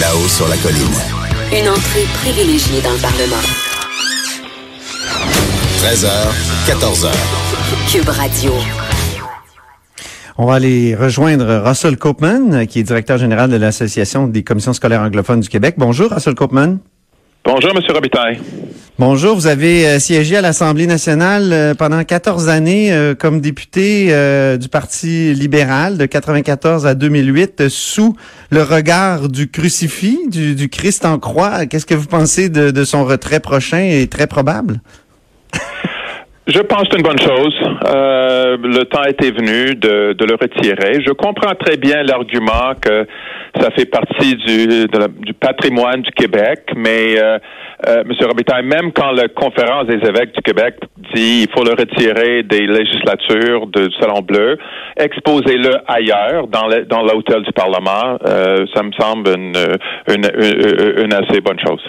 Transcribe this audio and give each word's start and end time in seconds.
Là-haut 0.00 0.28
sur 0.28 0.48
la 0.48 0.56
colline. 0.56 0.94
Une 1.52 1.68
entrée 1.68 2.04
privilégiée 2.14 2.80
dans 2.80 2.92
le 2.92 2.98
Parlement. 2.98 3.36
13h, 5.78 6.08
14h. 6.66 7.10
Cube 7.90 8.08
Radio. 8.08 8.52
On 10.38 10.46
va 10.46 10.54
aller 10.54 10.94
rejoindre 10.94 11.62
Russell 11.64 11.96
Copeman, 11.98 12.66
qui 12.66 12.80
est 12.80 12.82
directeur 12.82 13.18
général 13.18 13.50
de 13.50 13.56
l'Association 13.56 14.28
des 14.28 14.42
commissions 14.42 14.72
scolaires 14.72 15.02
anglophones 15.02 15.40
du 15.40 15.48
Québec. 15.48 15.74
Bonjour, 15.76 16.10
Russell 16.10 16.34
Copeman. 16.34 16.78
Bonjour, 17.44 17.72
M. 17.76 17.82
Robitaille. 17.92 18.40
Bonjour, 19.00 19.34
vous 19.34 19.48
avez 19.48 19.84
euh, 19.88 19.98
siégé 19.98 20.36
à 20.36 20.42
l'Assemblée 20.42 20.86
nationale 20.86 21.52
euh, 21.52 21.74
pendant 21.74 22.04
14 22.04 22.48
années 22.48 22.92
euh, 22.92 23.16
comme 23.16 23.40
député 23.40 24.14
du 24.58 24.68
Parti 24.68 25.34
libéral 25.34 25.98
de 25.98 26.06
94 26.06 26.86
à 26.86 26.94
2008 26.94 27.68
sous 27.68 28.14
le 28.50 28.62
regard 28.62 29.28
du 29.28 29.50
crucifix, 29.50 30.18
du, 30.28 30.68
Christ 30.68 31.04
en 31.04 31.18
croix. 31.18 31.66
Qu'est-ce 31.66 31.86
que 31.86 31.96
vous 31.96 32.06
pensez 32.06 32.48
de, 32.48 32.70
de 32.70 32.84
son 32.84 33.04
retrait 33.04 33.40
prochain 33.40 33.82
et 33.82 34.06
très 34.06 34.28
probable? 34.28 34.80
Je 36.48 36.58
pense 36.58 36.82
que 36.82 36.88
c'est 36.90 36.96
une 36.96 37.04
bonne 37.04 37.20
chose. 37.20 37.54
Euh, 37.86 38.56
le 38.60 38.84
temps 38.86 39.04
était 39.04 39.30
venu 39.30 39.76
de, 39.76 40.12
de, 40.12 40.24
le 40.24 40.34
retirer. 40.34 41.00
Je 41.00 41.12
comprends 41.12 41.54
très 41.54 41.76
bien 41.76 42.02
l'argument 42.02 42.74
que 42.80 43.06
ça 43.60 43.70
fait 43.70 43.86
partie 43.86 44.34
du, 44.34 44.66
du 44.66 45.34
patrimoine 45.34 46.02
du 46.02 46.10
Québec, 46.10 46.62
mais 46.74 47.16
euh, 47.16 47.38
euh, 47.86 48.02
M. 48.02 48.12
Robitaille, 48.26 48.64
même 48.64 48.92
quand 48.92 49.12
la 49.12 49.28
conférence 49.28 49.86
des 49.86 50.04
évêques 50.04 50.34
du 50.34 50.42
Québec 50.42 50.74
dit 51.14 51.46
il 51.46 51.48
faut 51.56 51.64
le 51.64 51.74
retirer 51.74 52.42
des 52.42 52.66
législatures 52.66 53.68
du 53.68 53.92
Salon 54.00 54.22
Bleu, 54.22 54.58
exposez-le 54.96 55.76
ailleurs, 55.86 56.48
dans 56.48 57.02
l'hôtel 57.02 57.42
du 57.42 57.52
Parlement, 57.52 58.18
euh, 58.26 58.66
ça 58.74 58.82
me 58.82 58.92
semble 58.98 59.28
une, 59.28 59.56
une, 60.08 60.26
une, 60.34 61.04
une 61.04 61.14
assez 61.14 61.40
bonne 61.40 61.60
chose. 61.60 61.82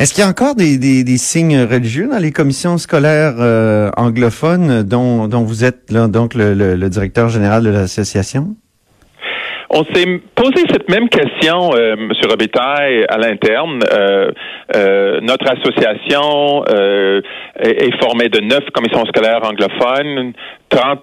Est-ce 0.00 0.14
qu'il 0.14 0.24
y 0.24 0.26
a 0.26 0.30
encore 0.30 0.54
des, 0.54 0.78
des, 0.78 1.18
signes 1.18 1.60
religieux 1.60 2.08
dans 2.10 2.16
les 2.16 2.32
commissions 2.32 2.78
scolaires 2.78 3.34
euh, 3.38 3.90
anglophones 3.98 4.82
dont, 4.82 5.28
dont 5.28 5.42
vous 5.42 5.62
êtes 5.62 5.90
là, 5.90 6.08
donc 6.08 6.32
le, 6.32 6.54
le, 6.54 6.88
directeur 6.88 7.28
général 7.28 7.64
de 7.64 7.68
l'association? 7.68 8.56
On 9.68 9.84
s'est 9.84 10.20
posé 10.34 10.64
cette 10.70 10.88
même 10.88 11.10
question, 11.10 11.70
euh, 11.74 11.92
M. 11.92 12.10
Robitaille, 12.28 13.04
à 13.10 13.18
l'interne. 13.18 13.80
Euh, 13.92 14.30
euh 14.74 15.20
notre 15.20 15.46
association 15.52 16.64
euh, 16.70 17.20
est, 17.60 17.94
formée 18.00 18.30
de 18.30 18.40
neuf 18.40 18.64
commissions 18.72 19.04
scolaires 19.04 19.42
anglophones, 19.44 20.32
30 20.70 21.00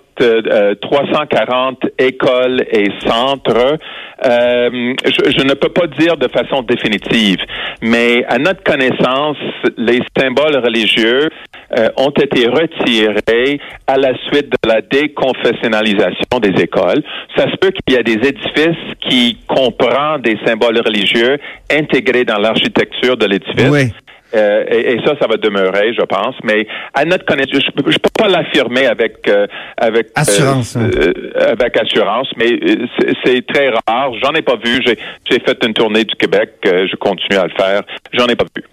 340 0.81 1.85
euh, 1.85 1.89
écoles 1.99 2.65
et 2.71 2.89
centres. 3.05 3.77
Euh, 4.25 4.93
je, 5.05 5.43
ne 5.43 5.53
peux 5.53 5.69
pas 5.69 5.87
dire 5.87 6.17
de 6.17 6.27
façon 6.27 6.63
définitive, 6.63 7.37
mais 7.81 8.25
à 8.27 8.39
notre 8.39 8.63
connaissance, 8.63 9.37
les 9.77 9.99
symboles 10.17 10.57
religieux 10.57 11.29
euh, 11.77 11.89
ont 11.97 12.09
été 12.09 12.47
retirés 12.47 13.59
à 13.85 13.97
la 13.97 14.17
suite 14.27 14.49
de 14.49 14.67
la 14.67 14.81
déconfessionnalisation 14.81 16.39
des 16.41 16.61
écoles. 16.61 17.03
Ça 17.35 17.49
se 17.51 17.55
peut 17.57 17.71
qu'il 17.71 17.95
y 17.95 17.99
a 17.99 18.03
des 18.03 18.27
édifices 18.27 18.95
qui 19.01 19.37
comprennent 19.47 20.21
des 20.23 20.37
symboles 20.45 20.79
religieux 20.83 21.37
intégrés 21.71 22.25
dans 22.25 22.39
l'architecture 22.39 23.17
de 23.17 23.25
l'édifice. 23.27 23.69
Oui. 23.69 23.91
Euh, 24.33 24.65
et, 24.69 24.99
ça, 25.05 25.13
ça 25.19 25.27
va 25.27 25.37
demeurer, 25.37 25.93
je 25.93 26.03
pense. 26.03 26.35
Mais 26.43 26.67
à 26.93 27.05
notre 27.05 27.25
connaissance, 27.25 27.61
je, 27.61 27.81
ne 27.81 27.97
peux 27.97 28.09
pas 28.17 28.27
l'affirmer 28.27 28.85
avec 28.85 29.27
euh, 29.27 29.47
avec 29.77 30.07
euh, 30.07 30.21
assurance, 30.21 30.75
hein. 30.75 30.89
avec 31.35 31.77
assurance, 31.77 32.27
mais 32.37 32.59
c'est 33.23 33.45
très 33.47 33.69
rare. 33.87 34.11
J'en 34.21 34.33
ai 34.33 34.41
pas 34.41 34.55
vu. 34.55 34.81
J'ai 34.85 35.39
fait 35.39 35.57
une 35.63 35.73
tournée 35.73 36.03
du 36.03 36.15
Québec. 36.15 36.55
je 36.63 36.95
continue 36.97 37.37
à 37.37 37.45
le 37.45 37.53
faire. 37.57 37.81
J'en 38.13 38.27
ai 38.27 38.35
pas 38.35 38.45
vu. 38.55 38.63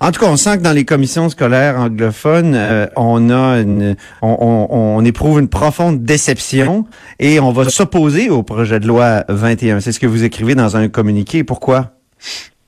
En 0.00 0.10
tout 0.10 0.20
cas, 0.20 0.26
on 0.26 0.36
sent 0.36 0.58
que 0.58 0.62
dans 0.64 0.72
les 0.72 0.84
commissions 0.84 1.28
scolaires 1.28 1.76
anglophones, 1.78 2.58
on 2.96 3.30
a 3.30 3.60
une, 3.60 3.94
on, 4.20 4.36
on, 4.40 4.96
on, 4.96 5.04
éprouve 5.04 5.38
une 5.38 5.48
profonde 5.48 6.02
déception 6.02 6.86
et 7.20 7.38
on 7.38 7.52
va 7.52 7.68
s'opposer 7.68 8.30
au 8.30 8.42
projet 8.42 8.80
de 8.80 8.88
loi 8.88 9.22
21. 9.28 9.78
C'est 9.78 9.92
ce 9.92 10.00
que 10.00 10.08
vous 10.08 10.24
écrivez 10.24 10.56
dans 10.56 10.76
un 10.76 10.88
communiqué. 10.88 11.44
Pourquoi? 11.44 11.92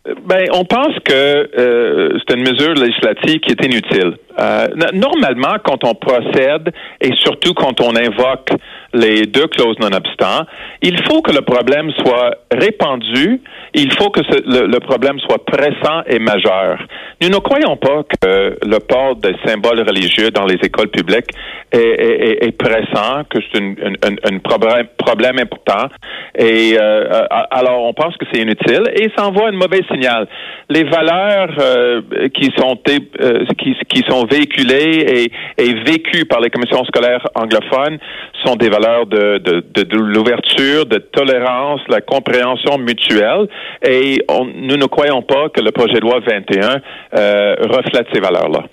Ben, 0.04 0.48
on 0.52 0.64
pense 0.64 0.98
que 1.04 1.12
euh, 1.14 2.18
c'est 2.18 2.34
une 2.36 2.42
mesure 2.42 2.74
législative 2.74 3.38
qui 3.38 3.52
est 3.52 3.64
inutile. 3.64 4.16
Euh, 4.36 4.66
normalement, 4.94 5.56
quand 5.64 5.84
on 5.84 5.94
procède 5.94 6.72
et 7.00 7.12
surtout 7.14 7.54
quand 7.54 7.80
on 7.80 7.94
invoque 7.94 8.50
les 8.94 9.22
deux 9.22 9.46
clauses 9.46 9.78
non 9.80 9.92
obstant, 9.92 10.46
il 10.82 11.02
faut 11.04 11.22
que 11.22 11.32
le 11.32 11.42
problème 11.42 11.90
soit 11.98 12.36
répandu, 12.52 13.40
il 13.74 13.92
faut 13.94 14.10
que 14.10 14.20
le, 14.20 14.78
problème 14.80 15.18
soit 15.20 15.44
pressant 15.44 16.02
et 16.06 16.18
majeur. 16.18 16.78
Nous 17.20 17.28
ne 17.28 17.38
croyons 17.38 17.76
pas 17.76 18.02
que 18.02 18.58
le 18.62 18.78
port 18.80 19.16
des 19.16 19.34
symboles 19.46 19.80
religieux 19.80 20.30
dans 20.30 20.44
les 20.44 20.56
écoles 20.62 20.88
publiques 20.88 21.30
est, 21.72 22.56
pressant, 22.58 23.24
que 23.30 23.38
c'est 23.52 23.60
un, 23.60 24.38
problème, 24.38 24.86
problème, 24.98 25.38
important. 25.38 25.88
Et 26.36 26.76
euh, 26.78 27.26
alors, 27.50 27.84
on 27.84 27.94
pense 27.94 28.16
que 28.16 28.26
c'est 28.32 28.40
inutile 28.40 28.82
et 28.94 29.08
ça 29.16 29.26
envoie 29.26 29.48
un 29.48 29.52
mauvais 29.52 29.82
signal. 29.90 30.28
Les 30.68 30.84
valeurs 30.84 31.50
euh, 31.58 32.02
qui 32.34 32.52
sont 32.58 32.78
euh, 33.20 33.44
qui, 33.56 34.02
sont 34.08 34.26
véhiculées 34.26 35.30
et 35.56 35.74
vécues 35.84 36.26
par 36.26 36.40
les 36.40 36.50
commissions 36.50 36.84
scolaires 36.84 37.26
anglophones 37.34 37.98
sont 38.44 38.56
des 38.56 38.68
valeurs 38.68 38.81
de, 39.06 39.96
l'ouverture, 39.96 40.86
de 40.86 40.98
tolérance, 40.98 41.80
la 41.88 42.00
compréhension 42.00 42.78
mutuelle. 42.78 43.48
Et 43.86 44.18
nous 44.28 44.76
ne 44.76 44.86
croyons 44.86 45.22
pas 45.22 45.48
que 45.48 45.60
le 45.60 45.70
projet 45.70 45.94
de 45.94 46.00
loi 46.00 46.20
21 46.26 46.80
euh, 47.14 47.54
reflète 47.62 48.06
ces 48.12 48.20
valeurs-là. 48.20 48.64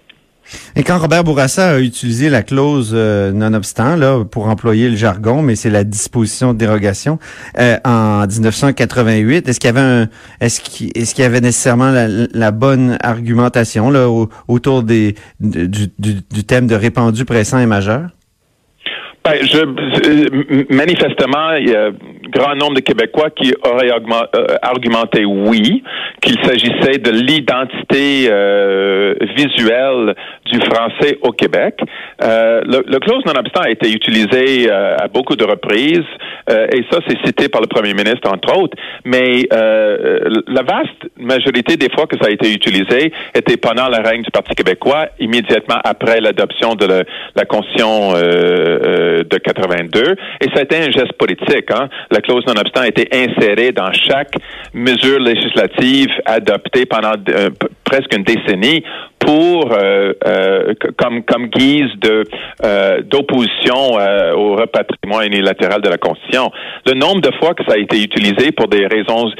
Et 0.76 0.84
quand 0.84 0.98
Robert 0.98 1.24
Bourassa 1.24 1.76
a 1.76 1.80
utilisé 1.80 2.30
la 2.30 2.42
clause 2.42 2.92
euh, 2.94 3.32
nonobstant 3.32 3.96
là 3.96 4.24
pour 4.24 4.48
employer 4.48 4.90
le 4.90 4.96
jargon, 4.96 5.42
mais 5.42 5.56
c'est 5.56 5.70
la 5.70 5.84
disposition 5.84 6.54
de 6.54 6.58
dérogation 6.58 7.20
euh, 7.60 7.78
en 7.86 8.26
1988, 8.26 9.48
est-ce 9.48 9.60
qu'il 9.60 9.68
y 9.68 9.70
avait 9.70 9.80
un, 9.80 10.10
est-ce 10.40 10.60
qu'il, 10.62 10.92
y 10.96 11.24
avait 11.24 11.42
nécessairement 11.42 11.92
la, 11.92 12.52
bonne 12.52 12.98
argumentation 13.02 13.92
là 13.92 14.10
autour 14.48 14.84
du, 14.84 15.14
thème 16.48 16.68
de 16.68 16.76
répandu, 16.76 17.26
pressant 17.26 17.60
et 17.60 17.66
majeur? 17.66 18.10
Ben, 19.24 19.36
je, 19.44 20.74
manifestement, 20.74 21.54
il 21.60 21.70
y 21.70 21.76
a 21.76 21.88
un 21.88 21.92
grand 22.30 22.56
nombre 22.56 22.76
de 22.76 22.80
Québécois 22.80 23.30
qui 23.32 23.54
auraient 23.66 23.92
euh, 23.92 24.46
argumenté 24.62 25.26
oui, 25.26 25.84
qu'il 26.22 26.38
s'agissait 26.44 27.00
de 27.00 27.12
l'identité 27.12 28.28
euh, 28.30 29.16
visuelle 29.36 30.16
du 30.46 30.60
français 30.62 31.18
au 31.22 31.32
Québec. 31.32 31.80
Euh, 32.24 32.62
le, 32.66 32.84
le, 32.88 33.00
clause 33.00 33.24
non-obstant 33.26 33.62
a 33.62 33.70
été 33.70 33.92
utilisé 33.92 34.70
euh, 34.70 34.96
à 34.98 35.08
beaucoup 35.08 35.36
de 35.36 35.44
reprises, 35.44 36.00
euh, 36.50 36.68
et 36.74 36.84
ça, 36.92 37.00
c'est 37.08 37.18
cité 37.26 37.50
par 37.50 37.62
le 37.62 37.68
premier 37.68 37.94
ministre, 37.94 38.32
entre 38.32 38.58
autres, 38.58 38.78
mais 39.06 39.48
la 39.50 40.62
vaste 40.64 41.10
majorité 41.18 41.78
des 41.78 41.90
fois 41.90 42.06
que 42.08 42.18
ça 42.20 42.28
a 42.28 42.32
été 42.32 42.52
utilisé 42.52 43.12
était 43.36 43.58
pendant 43.58 43.88
la 43.88 44.00
règne 44.00 44.22
du 44.22 44.32
Parti 44.32 44.56
québécois, 44.56 45.08
immédiatement 45.20 45.80
après 45.84 46.22
l'adoption 46.22 46.76
de 46.76 46.86
la 47.36 47.46
Constitution 47.46 48.14
de 49.30 49.38
82. 49.38 50.16
Et 50.42 50.46
ça 50.54 50.60
a 50.60 50.62
été 50.64 50.78
un 50.78 50.92
geste 50.92 51.14
politique. 51.14 51.72
Hein? 51.72 51.90
La 52.12 52.22
clause 52.22 52.44
non-obstant 52.48 52.82
a 52.82 52.88
été 52.88 53.08
insérée 53.14 53.72
dans 53.72 53.92
chaque 53.94 54.34
mesure 54.74 55.20
législative 55.20 56.10
adoptée 56.26 56.86
pendant 56.86 57.14
euh, 57.30 57.50
presque 57.84 58.14
une 58.16 58.24
décennie 58.24 58.84
pour 59.20 59.72
euh, 59.72 60.14
euh, 60.26 60.74
comme 60.98 61.48
guise 61.48 61.92
de 62.00 62.24
d'opposition 63.10 63.94
au 64.36 64.56
repatriement 64.56 65.22
unilatéral 65.22 65.82
de 65.82 65.90
la 65.90 65.98
Constitution. 65.98 66.52
Le 66.86 66.94
nombre 66.94 67.22
de 67.22 67.32
fois 67.38 67.54
que 67.54 67.64
ça 67.66 67.74
a 67.74 67.78
été 67.78 68.02
utilisé 68.02 68.52
pour 68.52 68.68
des 68.68 68.86
raisons 68.86 69.32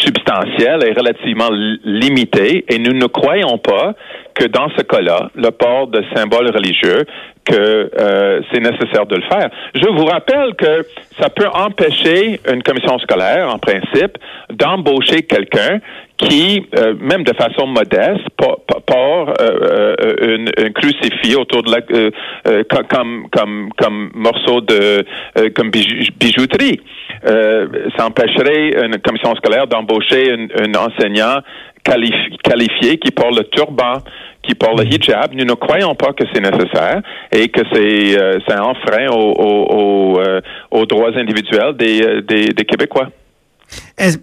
substantielles 0.00 0.84
est 0.84 0.98
relativement 0.98 1.50
limité 1.84 2.64
et 2.68 2.78
nous 2.78 2.92
ne 2.92 3.06
croyons 3.06 3.58
pas 3.58 3.94
que 4.38 4.46
dans 4.46 4.68
ce 4.76 4.82
cas-là, 4.82 5.30
le 5.34 5.50
port 5.50 5.88
de 5.88 6.02
symboles 6.14 6.50
religieux, 6.50 7.04
que 7.48 7.90
euh, 7.98 8.40
c'est 8.52 8.60
nécessaire 8.60 9.06
de 9.06 9.16
le 9.16 9.22
faire. 9.22 9.50
Je 9.74 9.88
vous 9.88 10.04
rappelle 10.04 10.54
que 10.54 10.84
ça 11.18 11.30
peut 11.30 11.48
empêcher 11.52 12.40
une 12.50 12.62
commission 12.62 12.98
scolaire, 12.98 13.48
en 13.52 13.58
principe, 13.58 14.18
d'embaucher 14.50 15.22
quelqu'un 15.22 15.80
qui, 16.18 16.66
euh, 16.76 16.94
même 17.00 17.22
de 17.22 17.32
façon 17.34 17.66
modeste, 17.66 18.26
porte 18.36 19.40
euh, 19.40 19.94
une, 20.20 20.50
un 20.58 20.70
crucifix 20.70 21.36
autour 21.36 21.62
de 21.62 21.70
la 21.70 21.80
comme 22.88 23.28
comme 23.30 23.70
comme 23.76 24.10
morceau 24.14 24.60
de 24.60 25.04
comme 25.54 25.70
bijouterie. 25.70 26.80
ça 27.24 28.06
empêcherait 28.06 28.84
une 28.84 28.98
commission 28.98 29.34
scolaire 29.36 29.66
d'embaucher 29.68 30.32
un, 30.32 30.74
enseignant 30.74 31.40
qualifié 31.84 32.98
qui 32.98 33.10
porte 33.10 33.36
le 33.36 33.44
turban 33.44 34.02
qui 34.48 34.54
portent 34.54 34.80
le 34.80 34.86
hijab, 34.86 35.34
nous 35.34 35.44
ne 35.44 35.52
croyons 35.52 35.94
pas 35.94 36.12
que 36.12 36.24
c'est 36.32 36.40
nécessaire 36.40 37.02
et 37.30 37.48
que 37.48 37.60
c'est 37.72 38.18
euh, 38.18 38.38
un 38.48 38.74
frein 38.86 39.06
euh, 39.06 40.40
aux, 40.70 40.86
droits 40.86 41.10
individuels 41.16 41.76
des, 41.76 42.02
euh, 42.02 42.64
Québécois. 42.66 43.08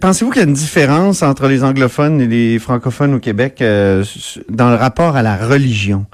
Pensez-vous 0.01 0.31
qu'il 0.31 0.41
y 0.41 0.45
a 0.45 0.47
une 0.47 0.53
différence 0.53 1.21
entre 1.21 1.47
les 1.47 1.63
anglophones 1.63 2.19
et 2.19 2.27
les 2.27 2.57
francophones 2.57 3.13
au 3.13 3.19
Québec 3.19 3.59
dans 3.59 4.69
le 4.69 4.75
rapport 4.75 5.15
à 5.15 5.21
la 5.21 5.35
religion? 5.35 6.05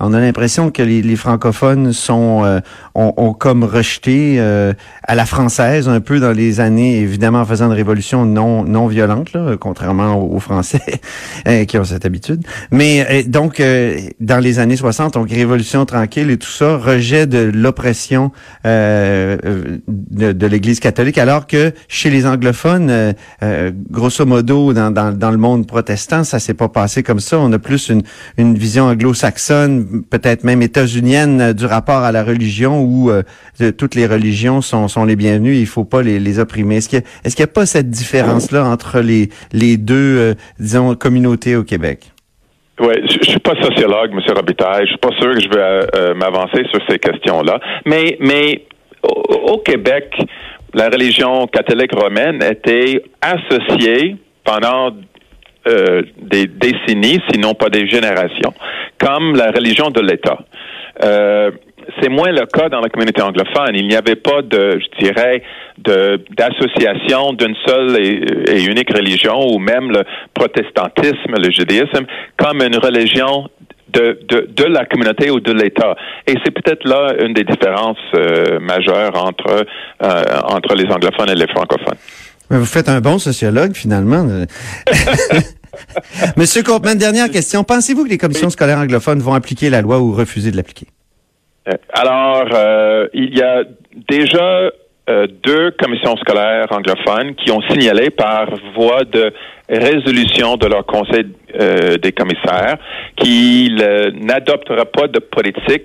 On 0.00 0.12
a 0.12 0.20
l'impression 0.20 0.70
que 0.70 0.82
les, 0.82 1.16
francophones 1.16 1.92
sont 1.92 2.44
euh, 2.44 2.60
ont, 2.94 3.32
comme 3.32 3.64
rejeté 3.64 4.36
euh, 4.38 4.72
à 5.02 5.16
la 5.16 5.26
française 5.26 5.88
un 5.88 6.00
peu 6.00 6.20
dans 6.20 6.30
les 6.30 6.60
années, 6.60 7.00
évidemment 7.00 7.40
en 7.40 7.44
faisant 7.44 7.66
une 7.66 7.72
révolution 7.72 8.24
non 8.24 8.62
non 8.62 8.86
violente, 8.86 9.32
là, 9.32 9.56
contrairement 9.58 10.14
aux, 10.22 10.38
Français 10.38 11.00
euh, 11.48 11.64
qui 11.64 11.78
ont 11.78 11.84
cette 11.84 12.06
habitude. 12.06 12.44
Mais 12.70 13.24
donc 13.24 13.60
dans 14.20 14.38
les 14.38 14.58
années 14.60 14.76
60, 14.76 15.14
donc 15.14 15.30
révolution 15.30 15.84
tranquille 15.84 16.30
et 16.30 16.38
tout 16.38 16.50
ça, 16.50 16.76
rejet 16.76 17.26
de 17.26 17.38
l'oppression 17.38 18.30
de, 18.64 19.72
de 19.86 20.46
l'Église 20.46 20.78
catholique, 20.78 21.18
alors 21.18 21.46
que 21.48 21.72
chez 21.88 22.10
les 22.10 22.24
anglophones, 22.24 23.14
grosso 23.90 24.24
modo 24.26 24.72
dans, 24.72 24.92
dans, 24.92 25.16
dans 25.16 25.30
le 25.30 25.38
monde 25.38 25.66
protestant, 25.66 26.22
ça 26.22 26.38
s'est 26.38 26.54
pas 26.54 26.68
passé 26.68 27.02
comme 27.02 27.20
ça. 27.20 27.38
On 27.38 27.52
a 27.52 27.58
plus 27.58 27.88
une, 27.88 28.02
une 28.36 28.56
vision 28.56 28.84
anglo-saxonne 28.84 29.87
peut-être 30.10 30.44
même 30.44 30.62
états-unienne 30.62 31.40
euh, 31.40 31.52
du 31.52 31.66
rapport 31.66 32.02
à 32.02 32.12
la 32.12 32.22
religion 32.22 32.82
où 32.82 33.10
euh, 33.10 33.22
toutes 33.76 33.94
les 33.94 34.06
religions 34.06 34.60
sont, 34.60 34.88
sont 34.88 35.04
les 35.04 35.16
bienvenues 35.16 35.56
il 35.56 35.66
faut 35.66 35.84
pas 35.84 36.02
les, 36.02 36.38
opprimer. 36.38 36.76
Est-ce 36.76 36.88
qu'il 36.88 37.02
n'y 37.38 37.44
a 37.44 37.52
pas 37.52 37.66
cette 37.66 37.90
différence-là 37.90 38.64
entre 38.64 39.00
les, 39.00 39.28
les 39.52 39.76
deux, 39.76 40.18
euh, 40.18 40.34
disons, 40.60 40.94
communautés 40.94 41.56
au 41.56 41.64
Québec? 41.64 42.12
Oui, 42.80 42.94
je, 43.10 43.18
je 43.22 43.30
suis 43.30 43.40
pas 43.40 43.54
sociologue, 43.60 44.12
M. 44.12 44.20
Robitaille. 44.36 44.84
Je 44.84 44.90
suis 44.90 44.98
pas 44.98 45.10
sûr 45.18 45.34
que 45.34 45.40
je 45.40 45.48
vais 45.48 46.14
m'avancer 46.14 46.62
sur 46.70 46.80
ces 46.88 46.98
questions-là. 46.98 47.58
Mais, 47.86 48.16
mais 48.20 48.62
au, 49.02 49.58
Québec, 49.58 50.14
la 50.74 50.88
religion 50.88 51.48
catholique 51.48 51.92
romaine 51.92 52.40
était 52.42 53.02
associée 53.20 54.16
pendant 54.44 54.92
des 55.66 56.46
décennies, 56.46 57.20
sinon 57.32 57.54
pas 57.54 57.68
des 57.68 57.88
générations, 57.88 58.54
comme 58.98 59.36
la 59.36 59.50
religion 59.50 59.90
de 59.90 60.00
l'État. 60.00 60.38
Euh, 61.02 61.50
c'est 62.02 62.10
moins 62.10 62.30
le 62.30 62.44
cas 62.46 62.68
dans 62.68 62.80
la 62.80 62.88
communauté 62.88 63.22
anglophone. 63.22 63.70
Il 63.74 63.86
n'y 63.86 63.96
avait 63.96 64.16
pas 64.16 64.42
de, 64.42 64.78
je 64.78 65.04
dirais, 65.04 65.42
de 65.78 66.20
d'association 66.36 67.32
d'une 67.32 67.54
seule 67.66 67.96
et, 67.98 68.62
unique 68.64 68.92
religion, 68.92 69.38
ou 69.48 69.58
même 69.58 69.90
le 69.90 70.02
protestantisme, 70.34 71.34
le 71.36 71.50
judaïsme, 71.50 72.04
comme 72.36 72.60
une 72.60 72.76
religion 72.76 73.48
de, 73.90 74.18
de, 74.28 74.48
de, 74.54 74.64
la 74.64 74.84
communauté 74.84 75.30
ou 75.30 75.40
de 75.40 75.52
l'État. 75.52 75.94
Et 76.26 76.34
c'est 76.44 76.50
peut-être 76.50 76.86
là 76.86 77.14
une 77.24 77.32
des 77.32 77.44
différences 77.44 77.96
euh, 78.14 78.60
majeures 78.60 79.16
entre, 79.24 79.64
entre 80.00 80.74
les 80.74 80.84
anglophones 80.92 81.30
et 81.30 81.34
les 81.34 81.48
francophones. 81.48 81.96
vous 82.50 82.66
faites 82.66 82.90
un 82.90 83.00
bon 83.00 83.18
sociologue, 83.18 83.72
finalement. 83.74 84.26
Monsieur 86.36 86.62
Copeman, 86.62 86.96
dernière 86.96 87.30
question. 87.30 87.64
Pensez-vous 87.64 88.04
que 88.04 88.10
les 88.10 88.18
commissions 88.18 88.50
scolaires 88.50 88.78
anglophones 88.78 89.20
vont 89.20 89.34
appliquer 89.34 89.70
la 89.70 89.82
loi 89.82 89.98
ou 90.00 90.12
refuser 90.12 90.50
de 90.50 90.56
l'appliquer? 90.56 90.86
Euh, 91.68 91.74
alors, 91.92 92.48
euh, 92.52 93.08
il 93.12 93.36
y 93.36 93.42
a 93.42 93.64
déjà 94.08 94.70
euh, 95.08 95.26
deux 95.44 95.70
commissions 95.72 96.16
scolaires 96.16 96.66
anglophones 96.70 97.34
qui 97.34 97.50
ont 97.50 97.62
signalé 97.70 98.10
par 98.10 98.48
voie 98.74 99.04
de 99.04 99.32
résolution 99.68 100.56
de 100.56 100.66
leur 100.66 100.86
conseil 100.86 101.26
des 102.02 102.12
commissaires 102.12 102.76
qu'ils 103.16 103.76
n'adoptera 104.14 104.86
pas 104.86 105.08
de 105.08 105.18
politique 105.18 105.84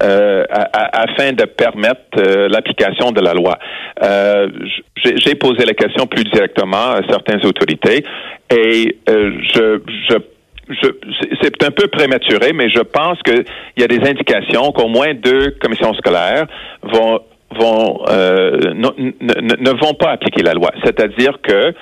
afin 0.00 1.32
de 1.32 1.44
permettre 1.44 2.20
l'application 2.48 3.12
de 3.12 3.20
la 3.20 3.34
loi. 3.34 3.56
J'ai 5.04 5.34
posé 5.36 5.64
la 5.64 5.74
question 5.74 6.06
plus 6.06 6.24
directement 6.24 6.92
à 6.92 7.02
certaines 7.08 7.44
autorités 7.46 8.04
et 8.50 8.98
euh, 9.08 9.30
je 9.54 9.80
je, 10.70 10.88
c'est 11.42 11.62
un 11.62 11.70
peu 11.70 11.88
prématuré, 11.88 12.54
mais 12.54 12.70
je 12.70 12.80
pense 12.80 13.18
qu'il 13.22 13.44
y 13.76 13.82
a 13.82 13.86
des 13.86 14.00
indications 14.08 14.72
qu'au 14.72 14.88
moins 14.88 15.12
deux 15.12 15.50
commissions 15.60 15.92
scolaires 15.92 16.46
vont 16.82 17.20
euh, 17.60 18.74
ne, 18.74 19.70
vont 19.70 19.94
pas 19.94 20.10
appliquer 20.10 20.42
la 20.42 20.54
loi. 20.54 20.70
C'est-à-dire 20.84 21.38
que 21.42 21.74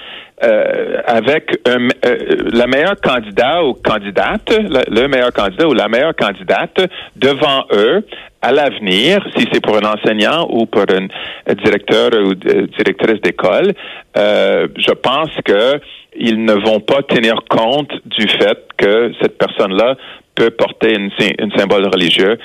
euh, 0.42 0.96
avec 1.06 1.58
un, 1.66 1.88
euh, 2.04 2.18
la 2.52 2.66
meilleure 2.66 3.00
candidat 3.00 3.64
ou 3.64 3.74
candidate, 3.74 4.50
le, 4.50 5.06
meilleur 5.06 5.32
candidat 5.32 5.68
ou 5.68 5.74
la 5.74 5.88
meilleure 5.88 6.16
candidate 6.16 6.88
devant 7.16 7.64
eux 7.72 8.04
à 8.40 8.50
l'avenir, 8.50 9.24
si 9.36 9.46
c'est 9.52 9.60
pour 9.60 9.76
un 9.76 9.84
enseignant 9.84 10.48
ou 10.50 10.66
pour 10.66 10.82
un 10.82 11.06
directeur 11.54 12.10
ou 12.24 12.34
directrice 12.34 13.20
d'école, 13.22 13.72
je 14.16 14.92
pense 14.94 15.30
que 15.44 15.80
ils 16.16 16.44
ne 16.44 16.54
vont 16.54 16.80
pas 16.80 17.02
tenir 17.02 17.36
compte 17.48 17.92
du 18.04 18.26
fait 18.28 18.58
que 18.76 19.12
cette 19.22 19.38
personne-là 19.38 19.96
peut 20.34 20.50
porter 20.50 20.94
une, 20.94 21.10
symbole 21.56 21.86
religieux 21.86 22.36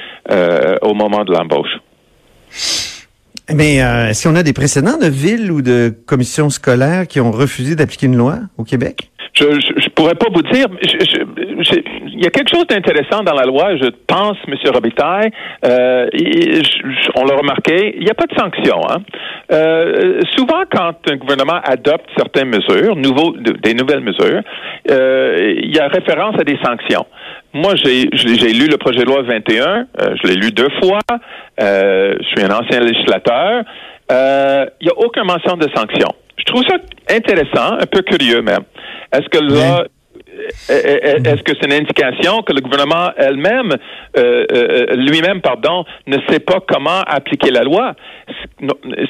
au 0.81 0.93
moment 0.93 1.23
de 1.23 1.33
l'embauche. 1.33 1.77
Mais 3.53 3.81
euh, 3.81 4.09
est-ce 4.09 4.27
qu'on 4.27 4.35
a 4.35 4.43
des 4.43 4.53
précédents 4.53 4.97
de 4.97 5.07
villes 5.07 5.51
ou 5.51 5.61
de 5.61 5.93
commissions 6.05 6.49
scolaires 6.49 7.07
qui 7.07 7.19
ont 7.19 7.31
refusé 7.31 7.75
d'appliquer 7.75 8.07
une 8.07 8.17
loi 8.17 8.39
au 8.57 8.63
Québec? 8.63 9.11
Je, 9.39 9.59
je, 9.59 9.89
pourrais 9.89 10.15
pas 10.15 10.27
vous 10.33 10.41
dire. 10.41 10.65
il 10.81 12.23
y 12.23 12.25
a 12.25 12.29
quelque 12.31 12.49
chose 12.49 12.65
d'intéressant 12.65 13.23
dans 13.23 13.35
la 13.35 13.43
loi, 13.43 13.75
je 13.77 13.89
pense, 14.07 14.37
M. 14.47 14.55
Robitaille. 14.73 15.29
Euh, 15.63 16.07
on 17.15 17.25
l'a 17.25 17.35
remarqué, 17.35 17.95
il 17.97 18.03
n'y 18.03 18.09
a 18.09 18.15
pas 18.15 18.25
de 18.25 18.35
sanction. 18.35 18.81
Hein? 18.89 18.97
Euh, 19.51 20.21
souvent, 20.35 20.63
quand 20.71 20.93
un 21.09 21.15
gouvernement 21.17 21.59
adopte 21.63 22.09
certaines 22.17 22.49
mesures, 22.49 22.95
nouveaux, 22.95 23.35
des 23.37 23.73
nouvelles 23.75 24.01
mesures, 24.01 24.41
euh, 24.89 25.53
il 25.61 25.75
y 25.75 25.79
a 25.79 25.87
référence 25.87 26.35
à 26.39 26.43
des 26.43 26.57
sanctions. 26.63 27.05
Moi, 27.53 27.75
j'ai, 27.75 28.05
lu 28.53 28.67
le 28.67 28.77
projet 28.77 28.99
de 28.99 29.05
loi 29.05 29.21
21, 29.21 29.87
euh, 30.01 30.15
je 30.21 30.27
l'ai 30.27 30.35
lu 30.35 30.51
deux 30.51 30.69
fois, 30.81 30.99
euh, 31.61 32.15
je 32.19 32.27
suis 32.27 32.43
un 32.43 32.51
ancien 32.51 32.79
législateur. 32.79 33.63
Euh, 34.11 34.65
il 34.81 34.85
n'y 34.85 34.91
a 34.91 34.97
aucune 34.97 35.23
mention 35.23 35.57
de 35.57 35.67
sanctions. 35.75 36.13
Je 36.37 36.43
trouve 36.43 36.63
ça 36.63 36.75
intéressant, 37.09 37.73
un 37.79 37.85
peu 37.85 38.01
curieux 38.01 38.41
même. 38.41 38.63
Est-ce 39.11 39.27
que 39.29 39.43
là, 39.43 39.85
est-ce 40.69 41.43
que 41.43 41.53
c'est 41.59 41.65
une 41.65 41.73
indication 41.73 42.41
que 42.43 42.53
le 42.53 42.61
gouvernement 42.61 43.11
elle-même, 43.17 43.73
euh, 44.17 44.45
euh, 44.51 44.85
lui-même, 44.95 45.41
pardon, 45.41 45.85
ne 46.05 46.17
sait 46.29 46.39
pas 46.39 46.59
comment 46.67 47.01
appliquer 47.05 47.51
la 47.51 47.63
loi? 47.63 47.95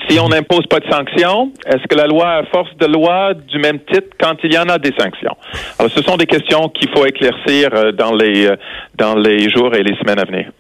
Si 0.10 0.20
on 0.20 0.30
n'impose 0.30 0.66
pas 0.68 0.80
de 0.80 0.90
sanctions, 0.90 1.52
est-ce 1.66 1.86
que 1.88 1.96
la 1.96 2.08
loi 2.08 2.28
a 2.28 2.44
force 2.46 2.76
de 2.78 2.86
loi 2.86 3.34
du 3.34 3.60
même 3.60 3.80
titre 3.80 4.16
quand 4.20 4.36
il 4.44 4.54
y 4.54 4.58
en 4.58 4.70
a 4.70 4.78
des 4.78 4.94
sanctions? 4.98 5.36
Alors, 5.80 5.92
ce 5.92 6.02
sont 6.04 6.18
des 6.18 6.26
questions 6.26 6.70
qu'il 6.70 6.90
faut 6.90 7.06
éclaircir 7.06 7.70
euh, 7.74 7.92
dans 7.92 8.14
les 8.14 8.50
dans 8.96 9.16
les 9.16 9.50
jours 9.50 9.74
et 9.76 9.84
les 9.84 9.96
semaines 9.98 10.20
à 10.20 10.26
venir. 10.26 10.52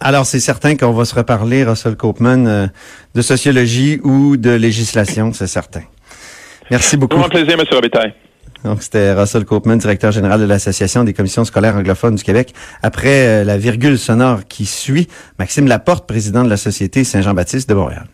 Alors, 0.00 0.26
c'est 0.26 0.40
certain 0.40 0.76
qu'on 0.76 0.92
va 0.92 1.04
se 1.04 1.14
reparler, 1.14 1.64
Russell 1.64 1.96
Copeman, 1.96 2.70
de 3.14 3.22
sociologie 3.22 4.00
ou 4.04 4.36
de 4.36 4.50
législation, 4.50 5.32
c'est 5.32 5.46
certain. 5.46 5.82
Merci 6.70 6.96
beaucoup. 6.96 7.22
Tout 7.22 7.28
plaisir, 7.28 7.58
M. 7.58 7.64
Robitaille. 7.70 8.14
Donc, 8.64 8.82
c'était 8.82 9.12
Russell 9.12 9.44
Copeman, 9.44 9.78
directeur 9.78 10.10
général 10.10 10.40
de 10.40 10.44
l'Association 10.46 11.04
des 11.04 11.14
commissions 11.14 11.44
scolaires 11.44 11.76
anglophones 11.76 12.16
du 12.16 12.24
Québec. 12.24 12.52
Après 12.82 13.26
euh, 13.26 13.44
la 13.44 13.58
virgule 13.58 13.98
sonore 13.98 14.40
qui 14.48 14.66
suit, 14.66 15.06
Maxime 15.38 15.68
Laporte, 15.68 16.06
président 16.06 16.42
de 16.42 16.50
la 16.50 16.56
Société 16.56 17.04
Saint-Jean-Baptiste 17.04 17.68
de 17.68 17.74
Montréal. 17.74 18.06